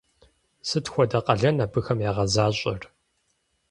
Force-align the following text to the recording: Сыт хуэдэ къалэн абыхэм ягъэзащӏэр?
Сыт 0.67 0.85
хуэдэ 0.91 1.19
къалэн 1.25 1.57
абыхэм 1.65 1.99
ягъэзащӏэр? 2.09 2.81